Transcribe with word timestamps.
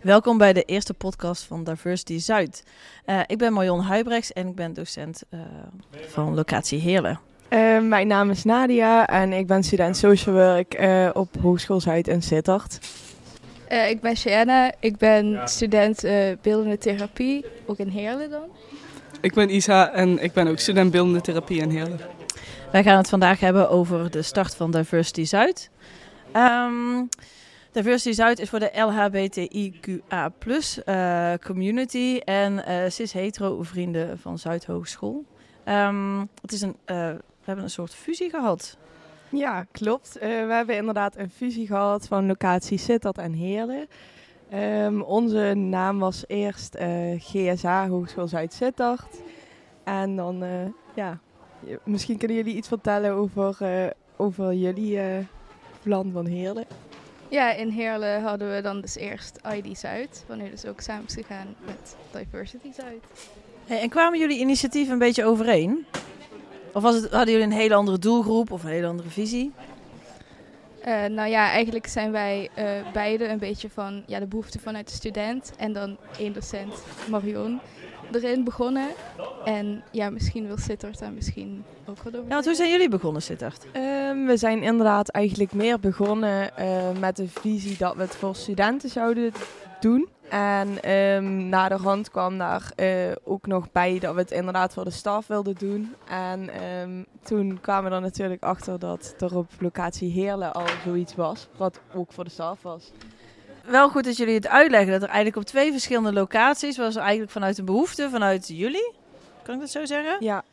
Welkom 0.00 0.38
bij 0.38 0.52
de 0.52 0.62
eerste 0.62 0.94
podcast 0.94 1.42
van 1.42 1.64
Diversity 1.64 2.18
Zuid. 2.18 2.62
Uh, 3.06 3.20
ik 3.26 3.38
ben 3.38 3.52
Marion 3.52 3.80
Huibrechts 3.80 4.32
en 4.32 4.46
ik 4.46 4.54
ben 4.54 4.72
docent 4.72 5.22
uh, 5.30 5.40
van 6.08 6.34
locatie 6.34 6.80
Heerlen. 6.80 7.20
Uh, 7.50 7.80
mijn 7.80 8.06
naam 8.06 8.30
is 8.30 8.44
Nadia 8.44 9.06
en 9.06 9.32
ik 9.32 9.46
ben 9.46 9.62
student 9.62 9.96
social 9.96 10.34
work 10.34 10.78
op 11.16 11.28
Hogeschool 11.42 11.80
Zuid 11.80 12.08
in 12.08 12.22
Sittard. 12.22 12.78
ik 13.88 14.00
ben 14.00 14.16
Cheyenne, 14.16 14.74
ik 14.78 14.96
ben 14.96 15.40
student 15.48 16.00
beeldende 16.42 16.78
therapie, 16.78 17.44
ook 17.66 17.78
in 17.78 17.88
Heerlen 17.88 18.30
dan. 18.30 18.48
Ik 19.20 19.34
ben 19.34 19.54
Isa 19.54 19.92
en 19.92 20.22
ik 20.22 20.32
ben 20.32 20.46
ook 20.48 20.58
student 20.58 20.90
beeldende 20.90 21.20
therapie 21.20 21.60
in 21.60 21.70
Heerlen. 21.70 22.00
Wij 22.72 22.82
gaan 22.82 22.96
het 22.96 23.08
vandaag 23.08 23.40
hebben 23.40 23.70
over 23.70 24.10
de 24.10 24.22
start 24.22 24.54
van 24.54 24.70
Diversity 24.70 25.24
Zuid. 25.24 25.70
Um, 26.36 27.08
Diversity 27.72 28.12
Zuid 28.12 28.38
is 28.38 28.48
voor 28.48 28.58
de 28.58 28.70
LHBTIQA 28.74 30.32
uh, 30.86 31.32
community 31.44 32.20
en 32.24 32.52
uh, 32.68 32.88
cis-hetero 32.88 33.62
vrienden 33.62 34.18
van 34.18 34.38
Zuid 34.38 34.66
Hogeschool. 34.66 35.24
Um, 35.64 36.28
het 36.40 36.52
is 36.52 36.60
een, 36.60 36.76
uh, 36.86 36.96
we 36.96 37.44
hebben 37.44 37.64
een 37.64 37.70
soort 37.70 37.94
fusie 37.94 38.30
gehad. 38.30 38.76
Ja, 39.28 39.66
klopt. 39.70 40.16
we 40.20 40.26
hebben 40.26 40.76
inderdaad 40.76 41.16
een 41.16 41.30
fusie 41.30 41.66
gehad 41.66 42.06
van 42.06 42.26
locatie 42.26 42.78
Sittard 42.78 43.18
en 43.18 43.32
Heerlen. 43.32 43.88
Um, 44.54 45.02
onze 45.02 45.54
naam 45.54 45.98
was 45.98 46.24
eerst 46.26 46.76
GSA 47.18 47.88
Hogeschool 47.88 48.28
Zuid 48.28 48.52
Sittard. 48.52 49.22
En 49.84 50.16
dan, 50.16 50.44
ja, 50.94 51.18
misschien 51.84 52.18
kunnen 52.18 52.36
jullie 52.36 52.56
iets 52.56 52.68
vertellen 52.68 53.12
over, 53.12 53.58
over 54.16 54.54
jullie 54.54 55.26
plan 55.82 56.10
van 56.12 56.26
Heerlen. 56.26 56.66
Ja, 57.30 57.52
in 57.52 57.68
Heerlen 57.68 58.22
hadden 58.22 58.54
we 58.54 58.60
dan 58.62 58.80
dus 58.80 58.96
eerst 58.96 59.38
ID 59.54 59.78
Zuid, 59.78 60.24
wanneer 60.26 60.50
dus 60.50 60.66
ook 60.66 60.80
samen 60.80 61.04
is 61.06 61.14
gegaan 61.14 61.54
met 61.64 61.96
Diversity 62.10 62.72
Zuid. 62.72 63.04
Hey, 63.66 63.80
en 63.80 63.88
kwamen 63.88 64.18
jullie 64.18 64.38
initiatieven 64.38 64.92
een 64.92 64.98
beetje 64.98 65.24
overeen? 65.24 65.86
Of 66.72 66.82
was 66.82 66.94
het, 66.94 67.10
hadden 67.10 67.30
jullie 67.34 67.46
een 67.46 67.60
hele 67.60 67.74
andere 67.74 67.98
doelgroep 67.98 68.50
of 68.50 68.62
een 68.62 68.70
hele 68.70 68.86
andere 68.86 69.08
visie? 69.08 69.52
Uh, 70.86 71.04
nou 71.04 71.28
ja, 71.28 71.50
eigenlijk 71.50 71.86
zijn 71.86 72.10
wij 72.10 72.48
uh, 72.58 72.92
beide 72.92 73.28
een 73.28 73.38
beetje 73.38 73.70
van 73.70 74.02
ja, 74.06 74.18
de 74.18 74.26
behoefte 74.26 74.58
vanuit 74.58 74.88
de 74.88 74.94
student 74.94 75.52
en 75.56 75.72
dan 75.72 75.96
één 76.18 76.32
docent, 76.32 76.74
Marion, 77.08 77.60
erin 78.14 78.44
begonnen. 78.44 78.88
En 79.44 79.82
ja, 79.90 80.10
misschien 80.10 80.46
wil 80.46 80.58
Sittard 80.58 80.98
daar 80.98 81.12
misschien 81.12 81.64
ook 81.86 82.02
wat 82.02 82.16
over. 82.16 82.28
Ja, 82.28 82.34
want 82.34 82.44
hoe 82.44 82.54
zijn 82.54 82.70
jullie 82.70 82.88
begonnen, 82.88 83.22
Sittard? 83.22 83.64
Um, 83.64 84.26
we 84.26 84.36
zijn 84.36 84.62
inderdaad 84.62 85.08
eigenlijk 85.08 85.52
meer 85.52 85.80
begonnen 85.80 86.50
uh, 86.58 86.98
met 86.98 87.16
de 87.16 87.28
visie 87.28 87.76
dat 87.76 87.94
we 87.94 88.00
het 88.00 88.16
voor 88.16 88.36
studenten 88.36 88.88
zouden 88.88 89.32
doen. 89.80 90.08
En 90.28 90.90
um, 90.90 91.48
na 91.48 91.68
de 91.68 91.76
hand 91.76 92.10
kwam 92.10 92.38
daar 92.38 92.72
uh, 92.76 93.12
ook 93.24 93.46
nog 93.46 93.72
bij 93.72 93.98
dat 93.98 94.14
we 94.14 94.20
het 94.20 94.30
inderdaad 94.30 94.72
voor 94.72 94.84
de 94.84 94.90
staf 94.90 95.26
wilden 95.26 95.54
doen. 95.58 95.94
En 96.08 96.64
um, 96.82 97.06
toen 97.22 97.58
kwamen 97.60 97.90
we 97.90 97.96
er 97.96 98.02
natuurlijk 98.02 98.42
achter 98.42 98.78
dat 98.78 99.14
er 99.18 99.36
op 99.36 99.46
locatie 99.58 100.12
Heerlen 100.12 100.52
al 100.52 100.66
zoiets 100.84 101.14
was, 101.14 101.48
wat 101.56 101.80
ook 101.94 102.12
voor 102.12 102.24
de 102.24 102.30
staf 102.30 102.62
was 102.62 102.92
wel 103.70 103.88
goed 103.88 104.04
dat 104.04 104.16
jullie 104.16 104.34
het 104.34 104.48
uitleggen. 104.48 104.92
Dat 104.92 105.02
er 105.02 105.08
eigenlijk 105.08 105.36
op 105.36 105.44
twee 105.44 105.72
verschillende 105.72 106.12
locaties 106.12 106.76
was 106.76 106.94
er 106.94 107.02
eigenlijk 107.02 107.30
vanuit 107.30 107.58
een 107.58 107.64
behoefte, 107.64 108.10
vanuit 108.10 108.48
jullie. 108.48 108.92
Kan 109.42 109.54
ik 109.54 109.60
dat 109.60 109.70
zo 109.70 109.84
zeggen? 109.84 110.16
Ja. 110.20 110.44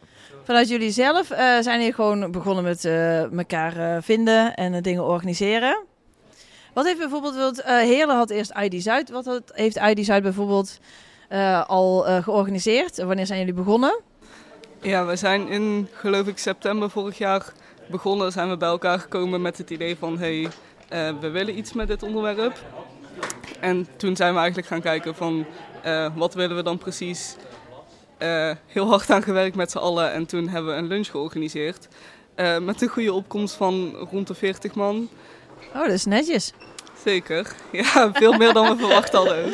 Vanuit 0.43 0.67
jullie 0.69 0.91
zelf 0.91 1.31
uh, 1.31 1.37
zijn 1.59 1.79
hier 1.79 1.93
gewoon 1.93 2.31
begonnen 2.31 2.63
met 2.63 2.85
uh, 2.85 3.37
elkaar 3.37 3.77
uh, 3.77 3.97
vinden 4.01 4.55
en 4.55 4.81
dingen 4.81 5.03
organiseren. 5.03 5.85
Wat 6.73 6.85
heeft 6.85 6.97
bijvoorbeeld, 6.97 7.63
Heerlen 7.63 8.15
had 8.15 8.29
eerst 8.29 8.53
ID 8.61 8.83
Zuid. 8.83 9.09
Wat 9.09 9.25
had, 9.25 9.41
heeft 9.53 9.75
ID 9.77 10.05
Zuid 10.05 10.23
bijvoorbeeld 10.23 10.80
al 11.67 12.02
georganiseerd? 12.21 12.97
Wanneer 12.97 13.25
zijn 13.25 13.39
jullie 13.39 13.53
begonnen? 13.53 13.99
Ja, 14.81 15.05
we 15.05 15.15
zijn 15.15 15.47
in, 15.47 15.87
geloof 15.92 16.27
ik, 16.27 16.37
september 16.37 16.89
vorig 16.89 17.17
jaar 17.17 17.53
begonnen. 17.89 18.31
Zijn 18.31 18.49
we 18.49 18.58
bij 18.58 18.69
elkaar 18.69 18.99
gekomen 18.99 19.42
met 19.42 19.58
het 19.58 19.69
idee 19.69 19.97
van, 19.97 20.17
hey, 20.17 20.47
we 21.19 21.30
willen 21.30 21.58
iets 21.58 21.73
met 21.73 21.87
dit 21.87 22.03
onderwerp. 22.03 22.58
En 23.59 23.87
toen 23.97 24.15
zijn 24.15 24.33
we 24.33 24.39
eigenlijk 24.39 24.67
gaan 24.67 24.81
kijken 24.81 25.15
van 25.15 25.45
uh, 25.85 26.07
wat 26.15 26.33
willen 26.33 26.55
we 26.55 26.63
dan 26.63 26.77
precies. 26.77 27.35
Uh, 28.19 28.51
heel 28.67 28.87
hard 28.87 29.09
aan 29.09 29.23
gewerkt 29.23 29.55
met 29.55 29.71
z'n 29.71 29.77
allen 29.77 30.11
en 30.11 30.25
toen 30.25 30.47
hebben 30.47 30.71
we 30.71 30.77
een 30.77 30.87
lunch 30.87 31.07
georganiseerd. 31.07 31.87
Uh, 32.35 32.57
met 32.57 32.81
een 32.81 32.87
goede 32.87 33.13
opkomst 33.13 33.55
van 33.55 33.95
rond 34.11 34.27
de 34.27 34.33
40 34.33 34.75
man. 34.75 35.09
Oh, 35.75 35.81
dat 35.81 35.91
is 35.91 36.05
netjes. 36.05 36.53
Zeker. 37.03 37.55
Ja, 37.71 38.11
veel 38.13 38.33
meer 38.33 38.53
dan 38.53 38.69
we 38.69 38.77
verwacht 38.85 39.11
hadden. 39.13 39.53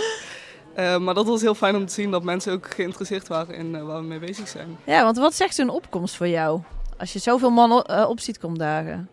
maar 1.03 1.13
dat 1.13 1.25
was 1.25 1.41
heel 1.41 1.55
fijn 1.55 1.75
om 1.75 1.85
te 1.85 1.93
zien 1.93 2.11
dat 2.11 2.23
mensen 2.23 2.53
ook 2.53 2.73
geïnteresseerd 2.73 3.27
waren 3.27 3.55
in 3.55 3.85
waar 3.85 3.99
we 3.99 4.07
mee 4.07 4.19
bezig 4.19 4.47
zijn. 4.47 4.77
Ja, 4.83 5.03
want 5.03 5.17
wat 5.17 5.33
zegt 5.33 5.55
zo'n 5.55 5.69
opkomst 5.69 6.15
voor 6.15 6.27
jou? 6.27 6.61
Als 6.97 7.13
je 7.13 7.19
zoveel 7.19 7.49
mannen 7.49 8.07
op 8.09 8.19
ziet 8.19 8.37
komen 8.37 8.57
dagen 8.57 9.09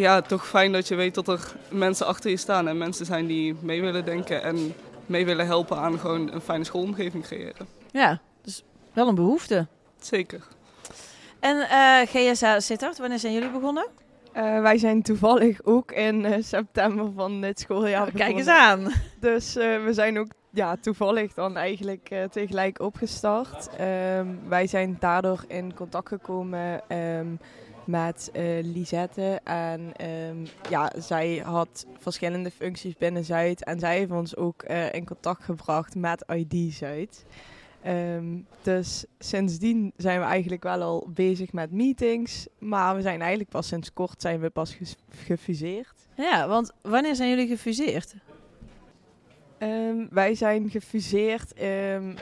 ja, 0.00 0.20
toch 0.20 0.48
fijn 0.48 0.72
dat 0.72 0.88
je 0.88 0.94
weet 0.94 1.14
dat 1.14 1.28
er 1.28 1.52
mensen 1.68 2.06
achter 2.06 2.30
je 2.30 2.36
staan 2.36 2.68
en 2.68 2.78
mensen 2.78 3.06
zijn 3.06 3.26
die 3.26 3.56
mee 3.60 3.80
willen 3.80 4.04
denken 4.04 4.42
en 4.42 4.74
mee 5.06 5.24
willen 5.24 5.46
helpen 5.46 5.76
aan 5.76 5.98
gewoon 5.98 6.32
een 6.32 6.40
fijne 6.40 6.64
schoolomgeving 6.64 7.24
creëren. 7.24 7.66
Ja, 7.90 8.20
dus 8.42 8.64
wel 8.92 9.08
een 9.08 9.14
behoefte. 9.14 9.66
Zeker. 10.00 10.46
En 11.40 11.56
uh, 11.56 12.00
GSA 12.04 12.60
Sittard, 12.60 12.98
wanneer 12.98 13.18
zijn 13.18 13.32
jullie 13.32 13.50
begonnen? 13.50 13.86
Uh, 14.36 14.60
wij 14.60 14.78
zijn 14.78 15.02
toevallig 15.02 15.64
ook 15.64 15.92
in 15.92 16.24
uh, 16.24 16.34
september 16.40 17.12
van 17.14 17.40
dit 17.40 17.60
schooljaar 17.60 18.06
oh, 18.06 18.14
Kijk 18.14 18.36
eens 18.36 18.46
aan. 18.46 18.92
Dus 19.20 19.54
we 19.54 19.88
zijn 19.90 20.18
ook 20.18 20.28
ja, 20.50 20.76
toevallig 20.76 21.34
dan 21.34 21.56
eigenlijk 21.56 22.14
tegelijk 22.30 22.80
opgestart. 22.80 23.68
Ehm, 23.76 24.26
wij 24.48 24.66
zijn 24.66 24.96
daardoor 25.00 25.44
in 25.48 25.74
contact 25.74 26.08
gekomen 26.08 26.82
um, 26.96 27.38
met 27.90 28.30
uh, 28.36 28.42
Lisette. 28.62 29.40
En 29.44 29.92
um, 30.30 30.46
ja, 30.68 30.92
zij 30.98 31.42
had 31.44 31.86
verschillende 31.98 32.50
functies 32.50 32.96
binnen 32.96 33.24
Zuid. 33.24 33.64
En 33.64 33.78
zij 33.78 33.98
heeft 33.98 34.10
ons 34.10 34.36
ook 34.36 34.64
uh, 34.70 34.92
in 34.92 35.04
contact 35.04 35.44
gebracht 35.44 35.94
met 35.94 36.24
ID 36.34 36.74
Zuid. 36.74 37.24
Um, 37.86 38.46
dus 38.62 39.04
sindsdien 39.18 39.92
zijn 39.96 40.20
we 40.20 40.26
eigenlijk 40.26 40.62
wel 40.62 40.82
al 40.82 41.08
bezig 41.14 41.52
met 41.52 41.72
meetings. 41.72 42.46
Maar 42.58 42.96
we 42.96 43.02
zijn 43.02 43.20
eigenlijk 43.20 43.50
pas 43.50 43.66
sinds 43.66 43.92
kort 43.92 44.20
zijn 44.20 44.40
we 44.40 44.50
pas 44.50 44.76
gefuseerd. 45.08 45.94
Ja, 46.14 46.48
want 46.48 46.72
wanneer 46.82 47.14
zijn 47.14 47.28
jullie 47.28 47.48
gefuseerd? 47.48 48.14
Um, 49.58 50.08
wij 50.10 50.34
zijn 50.34 50.70
gefuseerd 50.70 51.52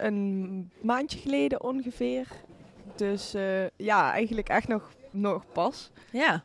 een 0.00 0.71
maandje 0.81 1.19
geleden 1.19 1.62
ongeveer. 1.62 2.27
Dus 2.97 3.35
uh, 3.35 3.67
ja, 3.77 4.12
eigenlijk 4.12 4.49
echt 4.49 4.69
nog 4.69 4.91
nog 5.11 5.43
pas. 5.53 5.91
Ja. 6.11 6.43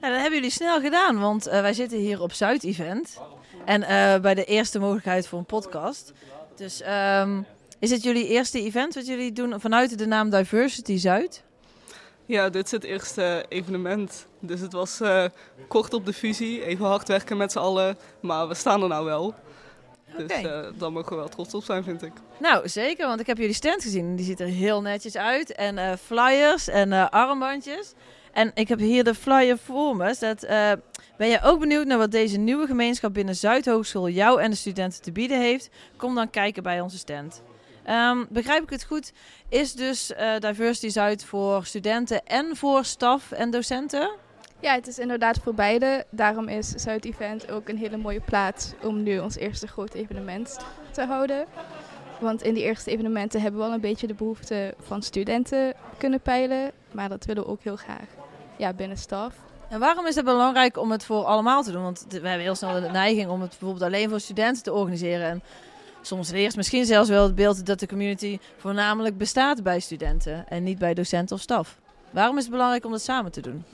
Nou, 0.00 0.12
dat 0.12 0.22
hebben 0.22 0.38
jullie 0.38 0.50
snel 0.50 0.80
gedaan, 0.80 1.20
want 1.20 1.46
uh, 1.46 1.60
wij 1.60 1.72
zitten 1.72 1.98
hier 1.98 2.20
op 2.20 2.32
Zuid-event. 2.32 3.20
En 3.64 3.80
uh, 3.80 4.20
bij 4.20 4.34
de 4.34 4.44
eerste 4.44 4.78
mogelijkheid 4.78 5.26
voor 5.26 5.38
een 5.38 5.44
podcast. 5.44 6.12
Dus 6.56 6.82
um, 7.20 7.46
is 7.78 7.90
het 7.90 8.02
jullie 8.02 8.28
eerste 8.28 8.62
event 8.62 8.94
wat 8.94 9.06
jullie 9.06 9.32
doen 9.32 9.60
vanuit 9.60 9.98
de 9.98 10.06
naam 10.06 10.30
Diversity 10.30 10.96
Zuid? 10.96 11.42
Ja, 12.26 12.48
dit 12.48 12.64
is 12.64 12.70
het 12.70 12.84
eerste 12.84 13.44
evenement. 13.48 14.26
Dus 14.40 14.60
het 14.60 14.72
was 14.72 15.00
uh, 15.00 15.24
kort 15.68 15.94
op 15.94 16.06
de 16.06 16.12
fusie, 16.12 16.64
even 16.64 16.86
hard 16.86 17.08
werken 17.08 17.36
met 17.36 17.52
z'n 17.52 17.58
allen. 17.58 17.98
Maar 18.20 18.48
we 18.48 18.54
staan 18.54 18.82
er 18.82 18.88
nou 18.88 19.04
wel. 19.04 19.34
Dus 20.16 20.42
uh, 20.42 20.66
daar 20.78 20.92
mogen 20.92 21.10
we 21.10 21.16
wel 21.16 21.28
trots 21.28 21.54
op 21.54 21.64
zijn, 21.64 21.84
vind 21.84 22.02
ik. 22.02 22.12
Nou, 22.38 22.68
zeker, 22.68 23.06
want 23.06 23.20
ik 23.20 23.26
heb 23.26 23.38
jullie 23.38 23.54
stand 23.54 23.82
gezien. 23.82 24.16
Die 24.16 24.24
ziet 24.24 24.40
er 24.40 24.46
heel 24.46 24.82
netjes 24.82 25.16
uit. 25.16 25.52
En 25.52 25.76
uh, 25.76 25.92
flyers 26.04 26.68
en 26.68 26.92
uh, 26.92 27.08
armbandjes. 27.08 27.92
En 28.32 28.50
ik 28.54 28.68
heb 28.68 28.78
hier 28.78 29.04
de 29.04 29.14
flyer 29.14 29.58
voor 29.58 29.96
me. 29.96 30.16
Dat, 30.18 30.40
ben 31.16 31.28
je 31.28 31.42
ook 31.42 31.60
benieuwd 31.60 31.86
naar 31.86 31.98
wat 31.98 32.10
deze 32.10 32.38
nieuwe 32.38 32.66
gemeenschap 32.66 33.14
binnen 33.14 33.36
Zuidhogeschool 33.36 34.08
jou 34.08 34.40
en 34.40 34.50
de 34.50 34.56
studenten 34.56 35.02
te 35.02 35.12
bieden 35.12 35.40
heeft? 35.40 35.70
Kom 35.96 36.14
dan 36.14 36.30
kijken 36.30 36.62
bij 36.62 36.80
onze 36.80 36.98
stand. 36.98 37.42
Um, 37.90 38.26
begrijp 38.30 38.62
ik 38.62 38.70
het 38.70 38.84
goed? 38.84 39.12
Is 39.48 39.72
dus 39.72 40.12
Diversity 40.38 40.88
Zuid 40.88 41.24
voor 41.24 41.64
studenten 41.64 42.26
en 42.26 42.56
voor 42.56 42.84
staf 42.84 43.32
en 43.32 43.50
docenten? 43.50 44.10
Ja, 44.66 44.74
het 44.74 44.86
is 44.86 44.98
inderdaad 44.98 45.38
voor 45.42 45.54
beide. 45.54 46.04
Daarom 46.10 46.48
is 46.48 46.68
Zuid-Event 46.68 47.50
ook 47.50 47.68
een 47.68 47.76
hele 47.76 47.96
mooie 47.96 48.20
plaats 48.20 48.72
om 48.82 49.02
nu 49.02 49.18
ons 49.18 49.36
eerste 49.36 49.66
grote 49.66 49.98
evenement 49.98 50.56
te 50.90 51.04
houden. 51.04 51.46
Want 52.20 52.42
in 52.42 52.54
die 52.54 52.62
eerste 52.62 52.90
evenementen 52.90 53.40
hebben 53.40 53.60
we 53.60 53.66
al 53.66 53.72
een 53.72 53.80
beetje 53.80 54.06
de 54.06 54.14
behoefte 54.14 54.74
van 54.78 55.02
studenten 55.02 55.74
kunnen 55.98 56.20
peilen. 56.20 56.70
Maar 56.92 57.08
dat 57.08 57.24
willen 57.24 57.42
we 57.42 57.48
ook 57.48 57.62
heel 57.62 57.76
graag 57.76 58.06
ja, 58.56 58.72
binnen 58.72 58.96
staf. 58.96 59.34
En 59.68 59.80
waarom 59.80 60.06
is 60.06 60.14
het 60.14 60.24
belangrijk 60.24 60.78
om 60.78 60.90
het 60.90 61.04
voor 61.04 61.24
allemaal 61.24 61.62
te 61.62 61.72
doen? 61.72 61.82
Want 61.82 62.06
we 62.08 62.14
hebben 62.14 62.40
heel 62.40 62.54
snel 62.54 62.80
de 62.80 62.88
neiging 62.88 63.28
om 63.28 63.40
het 63.40 63.50
bijvoorbeeld 63.50 63.82
alleen 63.82 64.08
voor 64.08 64.20
studenten 64.20 64.62
te 64.62 64.72
organiseren. 64.72 65.28
En 65.28 65.42
soms 66.02 66.30
eerst 66.30 66.56
misschien 66.56 66.84
zelfs 66.84 67.08
wel 67.08 67.22
het 67.24 67.34
beeld 67.34 67.66
dat 67.66 67.80
de 67.80 67.88
community 67.88 68.38
voornamelijk 68.56 69.18
bestaat 69.18 69.62
bij 69.62 69.80
studenten 69.80 70.48
en 70.48 70.62
niet 70.62 70.78
bij 70.78 70.94
docenten 70.94 71.36
of 71.36 71.42
staf. 71.42 71.78
Waarom 72.10 72.36
is 72.36 72.42
het 72.42 72.52
belangrijk 72.52 72.84
om 72.84 72.90
dat 72.90 73.02
samen 73.02 73.32
te 73.32 73.40
doen? 73.40 73.64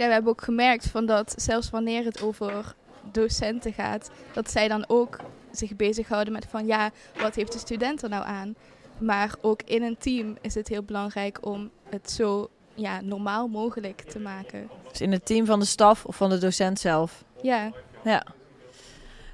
Ja, 0.00 0.06
we 0.06 0.12
hebben 0.12 0.32
ook 0.32 0.42
gemerkt 0.42 0.86
van 0.86 1.06
dat 1.06 1.34
zelfs 1.36 1.70
wanneer 1.70 2.04
het 2.04 2.22
over 2.22 2.74
docenten 3.12 3.72
gaat, 3.72 4.10
dat 4.32 4.50
zij 4.50 4.68
dan 4.68 4.84
ook 4.88 5.18
zich 5.50 5.76
bezighouden 5.76 6.32
met 6.32 6.46
van 6.50 6.66
ja, 6.66 6.90
wat 7.16 7.34
heeft 7.34 7.52
de 7.52 7.58
student 7.58 8.02
er 8.02 8.08
nou 8.08 8.24
aan? 8.24 8.54
Maar 8.98 9.34
ook 9.40 9.62
in 9.64 9.82
een 9.82 9.96
team 9.98 10.36
is 10.40 10.54
het 10.54 10.68
heel 10.68 10.82
belangrijk 10.82 11.46
om 11.46 11.70
het 11.88 12.10
zo 12.10 12.50
ja, 12.74 13.00
normaal 13.00 13.48
mogelijk 13.48 14.00
te 14.00 14.18
maken. 14.18 14.68
Dus 14.88 15.00
in 15.00 15.12
het 15.12 15.26
team 15.26 15.46
van 15.46 15.58
de 15.58 15.66
staf 15.66 16.04
of 16.04 16.16
van 16.16 16.30
de 16.30 16.38
docent 16.38 16.78
zelf? 16.78 17.24
Ja. 17.42 17.72
Ja. 18.04 18.26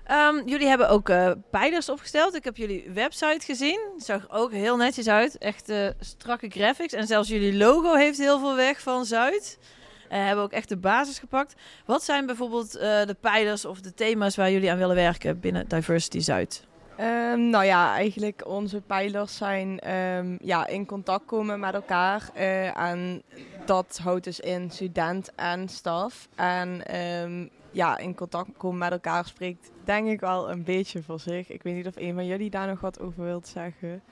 Ehm, 0.05 0.49
jullie 0.49 0.69
hebben 0.69 0.89
ook 0.89 1.09
uh, 1.09 1.31
pijlers 1.51 1.89
opgesteld. 1.89 2.35
Ik 2.35 2.45
heb 2.45 2.57
jullie 2.57 2.91
website 2.95 3.45
gezien. 3.45 3.81
Zag 3.99 4.23
er 4.23 4.31
ook 4.31 4.53
heel 4.53 4.77
netjes 4.77 5.09
uit. 5.09 5.39
Echt 5.39 5.69
uh, 5.69 5.89
strakke 6.01 6.49
graphics. 6.49 6.93
En 6.93 7.07
zelfs 7.07 7.29
jullie 7.29 7.57
logo 7.57 7.95
heeft 7.95 8.19
heel 8.19 8.39
veel 8.39 8.55
weg 8.55 8.81
van 8.81 9.05
Zuid. 9.05 9.59
En 10.09 10.27
hebben 10.27 10.45
ook 10.45 10.53
echt 10.53 10.69
de 10.69 10.77
basis 10.77 11.19
gepakt. 11.19 11.55
Wat 11.85 12.03
zijn 12.03 12.27
bijvoorbeeld 12.27 12.77
uh, 12.77 12.83
de 12.83 13.17
pijlers 13.21 13.65
of 13.65 13.81
de 13.81 13.95
thema's 13.95 14.37
waar 14.37 14.51
jullie 14.51 14.71
aan 14.71 14.79
willen 14.79 14.97
werken 14.97 15.41
binnen 15.41 15.69
Diversity 15.69 16.21
Zuid? 16.21 16.65
Um, 17.01 17.51
nou 17.51 17.65
ja, 17.65 17.95
eigenlijk 17.95 18.47
onze 18.47 18.81
pijlers 18.81 19.37
zijn 19.37 19.95
um, 19.95 20.39
ja, 20.41 20.67
in 20.67 20.87
contact 20.87 21.25
komen 21.25 21.61
met 21.61 21.75
elkaar. 21.75 22.31
Uh, 22.37 22.79
en 22.79 23.23
dat 23.65 23.99
houdt 24.03 24.25
dus 24.25 24.41
in 24.41 24.71
student 24.71 25.33
en 25.35 25.69
staf. 25.69 26.29
En 26.35 26.97
um, 27.23 27.51
ja, 27.71 27.99
in 27.99 28.15
contact 28.15 28.49
komen 28.57 28.79
met 28.79 28.91
elkaar 28.91 29.25
spreekt 29.27 29.71
denk 29.85 30.09
ik 30.09 30.21
wel 30.21 30.51
een 30.51 30.65
beetje 30.65 31.03
voor 31.03 31.21
zich. 31.21 31.51
Ik 31.51 31.63
weet 31.63 31.75
niet 31.75 31.87
of 31.87 31.97
een 31.97 32.15
van 32.15 32.27
jullie 32.27 32.51
daar 32.51 32.67
nog 32.67 32.81
wat 32.81 33.01
over 33.01 33.25
wilt 33.25 33.49
zeggen. 33.49 34.03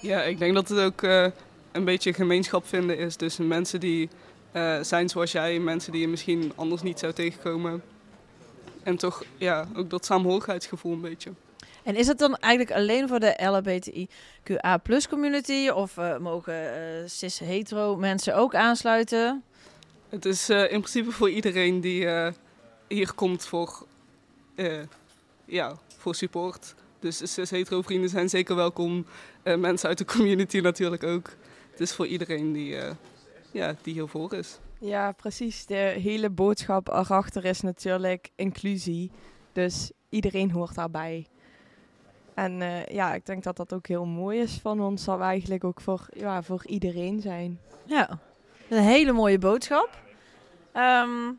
Ja, 0.00 0.22
ik 0.22 0.38
denk 0.38 0.54
dat 0.54 0.68
het 0.68 0.78
ook 0.78 1.02
uh, 1.02 1.26
een 1.72 1.84
beetje 1.84 2.12
gemeenschap 2.12 2.66
vinden 2.66 2.98
is 2.98 3.16
tussen 3.16 3.48
mensen 3.48 3.80
die 3.80 4.08
uh, 4.52 4.82
zijn 4.82 5.08
zoals 5.08 5.32
jij, 5.32 5.58
mensen 5.58 5.92
die 5.92 6.00
je 6.00 6.08
misschien 6.08 6.52
anders 6.54 6.82
niet 6.82 6.98
zou 6.98 7.12
tegenkomen. 7.12 7.82
En 8.82 8.96
toch 8.96 9.24
ja, 9.36 9.68
ook 9.76 9.90
dat 9.90 10.04
saamhorigheidsgevoel 10.04 10.92
een 10.92 11.00
beetje. 11.00 11.30
En 11.82 11.96
is 11.96 12.06
het 12.06 12.18
dan 12.18 12.36
eigenlijk 12.36 12.76
alleen 12.76 13.08
voor 13.08 13.20
de 13.20 13.38
LHBTIQA 13.42 14.76
plus 14.76 15.08
community 15.08 15.68
of 15.68 15.96
uh, 15.96 16.18
mogen 16.18 16.54
uh, 16.54 17.08
cis-hetero 17.08 17.96
mensen 17.96 18.36
ook 18.36 18.54
aansluiten? 18.54 19.42
Het 20.08 20.24
is 20.24 20.50
in 20.50 20.66
principe 20.68 21.10
voor 21.10 21.30
iedereen 21.30 21.80
die 21.80 22.08
hier 22.88 23.14
komt 23.14 23.46
voor, 23.46 23.86
ja, 25.44 25.76
voor 25.96 26.14
support. 26.14 26.74
Dus 27.00 27.16
cis-hetero 27.32 27.82
vrienden 27.82 28.10
zijn 28.10 28.28
zeker 28.28 28.56
welkom. 28.56 29.06
mensen 29.42 29.88
uit 29.88 29.98
de 29.98 30.04
community 30.04 30.58
natuurlijk 30.58 31.04
ook. 31.04 31.30
Het 31.70 31.80
is 31.80 31.92
voor 31.92 32.06
iedereen 32.06 32.52
die, 32.52 32.76
ja, 33.52 33.74
die 33.82 33.92
hiervoor 33.94 34.34
is. 34.34 34.58
Ja, 34.80 35.12
precies. 35.12 35.66
De 35.66 35.74
hele 35.74 36.30
boodschap 36.30 36.88
erachter 36.88 37.44
is 37.44 37.60
natuurlijk 37.60 38.30
inclusie. 38.34 39.10
Dus 39.52 39.92
iedereen 40.08 40.50
hoort 40.50 40.74
daarbij. 40.74 41.26
En 42.34 42.60
uh, 42.60 42.86
ja, 42.86 43.14
ik 43.14 43.26
denk 43.26 43.42
dat 43.42 43.56
dat 43.56 43.72
ook 43.72 43.86
heel 43.86 44.06
mooi 44.06 44.40
is 44.40 44.58
van 44.62 44.80
ons. 44.80 45.04
Dat 45.04 45.18
we 45.18 45.24
eigenlijk 45.24 45.64
ook 45.64 45.80
voor, 45.80 46.06
ja, 46.10 46.42
voor 46.42 46.66
iedereen 46.66 47.20
zijn. 47.20 47.60
Ja, 47.84 48.18
een 48.68 48.82
hele 48.82 49.12
mooie 49.12 49.38
boodschap. 49.38 49.90
Um, 50.76 51.38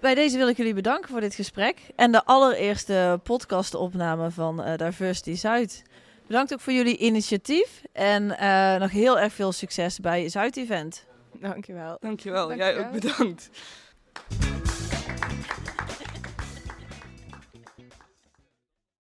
bij 0.00 0.14
deze 0.14 0.36
wil 0.36 0.48
ik 0.48 0.56
jullie 0.56 0.74
bedanken 0.74 1.10
voor 1.10 1.20
dit 1.20 1.34
gesprek. 1.34 1.80
En 1.96 2.12
de 2.12 2.24
allereerste 2.24 3.20
podcastopname 3.22 4.30
van 4.30 4.60
uh, 4.60 4.76
Diversity 4.76 5.34
Zuid. 5.34 5.82
Bedankt 6.26 6.52
ook 6.52 6.60
voor 6.60 6.72
jullie 6.72 6.96
initiatief. 6.96 7.82
En 7.92 8.22
uh, 8.22 8.76
nog 8.76 8.90
heel 8.90 9.18
erg 9.18 9.32
veel 9.32 9.52
succes 9.52 10.00
bij 10.00 10.28
Zuid 10.28 10.56
Event. 10.56 11.04
Dankjewel. 11.32 11.96
Dankjewel. 12.00 12.48
Dankjewel. 12.48 12.56
Jij 12.56 12.78
ook 12.78 12.92
bedankt. 13.00 13.50